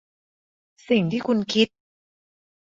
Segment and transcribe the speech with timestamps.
[0.89, 1.67] สิ่งที่คุณคิด